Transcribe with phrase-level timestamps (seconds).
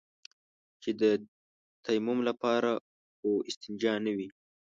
[0.81, 1.03] چې د
[1.85, 2.71] تيمم لپاره
[3.17, 4.29] خو استنجا نه وي.